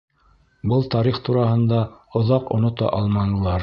Был 0.71 0.87
тарих 0.95 1.21
тураһында 1.29 1.85
оҙаҡ 2.23 2.53
онота 2.59 2.95
алманылар. 3.01 3.59